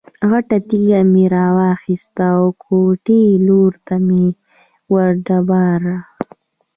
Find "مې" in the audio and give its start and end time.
1.11-1.25, 4.07-4.25